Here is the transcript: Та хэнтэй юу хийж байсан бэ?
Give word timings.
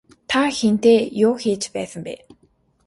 Та 0.29 0.41
хэнтэй 0.57 0.99
юу 1.27 1.33
хийж 1.41 1.63
байсан 1.75 2.01
бэ? 2.05 2.13